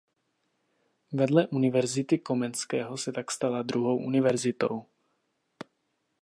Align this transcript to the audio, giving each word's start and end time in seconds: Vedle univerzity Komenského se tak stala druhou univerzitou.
Vedle 1.13 1.47
univerzity 1.51 2.19
Komenského 2.19 2.97
se 2.97 3.11
tak 3.11 3.31
stala 3.31 3.61
druhou 3.61 3.97
univerzitou. 3.97 4.85